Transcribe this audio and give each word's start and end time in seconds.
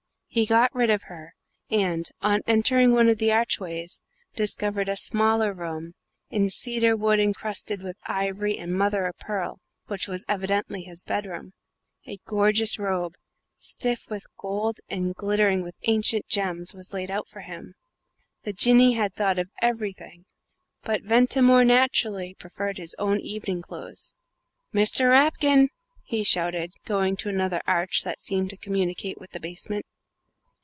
He 0.33 0.45
got 0.45 0.73
rid 0.73 0.89
of 0.89 1.03
her, 1.07 1.33
and, 1.69 2.07
on 2.21 2.39
entering 2.47 2.93
one 2.93 3.09
of 3.09 3.17
the 3.17 3.33
archways, 3.33 4.01
discovered 4.33 4.87
a 4.87 4.95
smaller 4.95 5.51
room, 5.51 5.93
in 6.29 6.49
cedar 6.49 6.95
wood 6.95 7.19
encrusted 7.19 7.81
with 7.83 7.97
ivory 8.07 8.57
and 8.57 8.73
mother 8.73 9.05
o' 9.07 9.11
pearl, 9.11 9.59
which 9.87 10.07
was 10.07 10.23
evidently 10.29 10.83
his 10.83 11.03
bedroom. 11.03 11.51
A 12.07 12.17
gorgeous 12.25 12.79
robe, 12.79 13.15
stiff 13.57 14.09
with 14.09 14.25
gold 14.37 14.79
and 14.87 15.13
glittering 15.13 15.63
with 15.63 15.75
ancient 15.83 16.25
gems, 16.27 16.73
was 16.73 16.93
laid 16.93 17.11
out 17.11 17.27
for 17.27 17.41
him 17.41 17.75
for 18.41 18.51
the 18.51 18.53
Jinnee 18.53 18.93
had 18.93 19.13
thought 19.13 19.37
of 19.37 19.49
everything 19.61 20.23
but 20.81 21.03
Ventimore, 21.03 21.65
naturally, 21.65 22.35
preferred 22.35 22.77
his 22.77 22.95
own 22.97 23.19
evening 23.19 23.61
clothes. 23.61 24.15
"Mr. 24.73 25.09
Rapkin!" 25.09 25.67
he 26.05 26.23
shouted, 26.23 26.71
going 26.85 27.17
to 27.17 27.27
another 27.27 27.59
arch 27.67 28.03
that 28.05 28.21
seemed 28.21 28.49
to 28.51 28.55
communicate 28.55 29.19
with 29.19 29.31
the 29.31 29.39
basement. 29.41 29.85